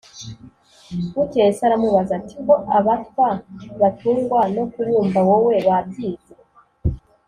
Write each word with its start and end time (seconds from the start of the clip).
Bukeye 1.15 1.51
se 1.57 1.61
aramubwira 1.67 2.13
ati: 2.19 2.35
"Ko 2.45 2.53
abatwa 2.77 3.29
batungwa 3.81 4.41
no 4.55 4.63
kubumba 4.71 5.19
wowe 5.27 5.55
wabyize 5.67 6.33